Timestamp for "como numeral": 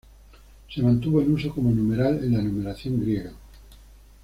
1.53-2.23